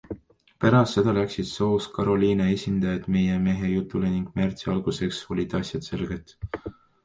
Pärast 0.63 0.93
seda 0.95 1.11
läksid 1.17 1.47
South 1.49 1.89
Carolina 1.97 2.47
esindajad 2.55 3.05
meie 3.17 3.37
mehe 3.45 3.71
jutule 3.75 4.13
ning 4.17 4.27
märtsi 4.43 4.75
alguseks 4.77 5.23
olid 5.37 5.59
asjad 5.65 5.91
selged. 5.93 6.39